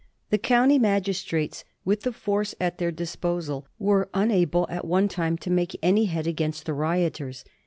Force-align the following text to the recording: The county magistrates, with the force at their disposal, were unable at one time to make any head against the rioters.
The 0.31 0.39
county 0.39 0.79
magistrates, 0.79 1.63
with 1.85 2.01
the 2.01 2.11
force 2.11 2.55
at 2.59 2.79
their 2.79 2.91
disposal, 2.91 3.67
were 3.77 4.09
unable 4.15 4.65
at 4.67 4.83
one 4.87 5.07
time 5.07 5.37
to 5.37 5.51
make 5.51 5.77
any 5.83 6.05
head 6.05 6.25
against 6.25 6.65
the 6.65 6.73
rioters. 6.73 7.45